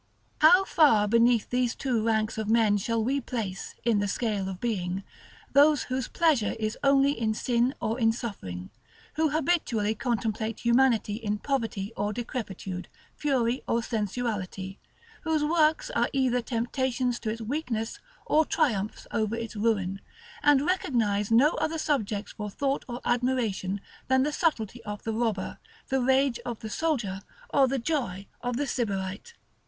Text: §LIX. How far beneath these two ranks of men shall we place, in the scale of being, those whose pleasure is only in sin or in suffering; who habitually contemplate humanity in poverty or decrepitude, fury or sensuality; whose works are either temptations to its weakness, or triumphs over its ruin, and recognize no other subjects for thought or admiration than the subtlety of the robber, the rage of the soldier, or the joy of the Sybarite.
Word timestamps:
§LIX. 0.43 0.53
How 0.55 0.65
far 0.65 1.07
beneath 1.07 1.51
these 1.51 1.75
two 1.75 2.01
ranks 2.03 2.39
of 2.39 2.49
men 2.49 2.77
shall 2.77 3.03
we 3.03 3.21
place, 3.21 3.75
in 3.83 3.99
the 3.99 4.07
scale 4.07 4.49
of 4.49 4.59
being, 4.59 5.03
those 5.53 5.83
whose 5.83 6.07
pleasure 6.07 6.55
is 6.59 6.75
only 6.83 7.11
in 7.11 7.35
sin 7.35 7.75
or 7.79 7.99
in 7.99 8.11
suffering; 8.11 8.71
who 9.13 9.29
habitually 9.29 9.93
contemplate 9.93 10.61
humanity 10.61 11.17
in 11.17 11.37
poverty 11.37 11.93
or 11.95 12.13
decrepitude, 12.13 12.87
fury 13.15 13.61
or 13.67 13.83
sensuality; 13.83 14.79
whose 15.21 15.43
works 15.43 15.91
are 15.91 16.09
either 16.13 16.41
temptations 16.41 17.19
to 17.19 17.29
its 17.29 17.41
weakness, 17.41 17.99
or 18.25 18.43
triumphs 18.43 19.05
over 19.11 19.35
its 19.35 19.55
ruin, 19.55 20.01
and 20.41 20.65
recognize 20.65 21.29
no 21.31 21.51
other 21.57 21.77
subjects 21.77 22.31
for 22.31 22.49
thought 22.49 22.83
or 22.89 23.01
admiration 23.05 23.79
than 24.07 24.23
the 24.23 24.31
subtlety 24.33 24.83
of 24.83 25.03
the 25.03 25.13
robber, 25.13 25.59
the 25.89 26.01
rage 26.01 26.39
of 26.43 26.61
the 26.61 26.71
soldier, 26.71 27.21
or 27.53 27.67
the 27.67 27.77
joy 27.77 28.25
of 28.41 28.57
the 28.57 28.65
Sybarite. 28.65 29.35